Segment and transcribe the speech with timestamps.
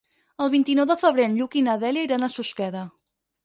[0.45, 2.87] El vint-i-nou de febrer en Lluc i na Dèlia iran a Susqueda.